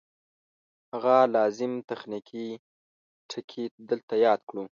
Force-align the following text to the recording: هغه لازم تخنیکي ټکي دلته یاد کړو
هغه 0.93 1.17
لازم 1.35 1.71
تخنیکي 1.89 2.47
ټکي 3.29 3.63
دلته 3.89 4.13
یاد 4.25 4.39
کړو 4.49 4.63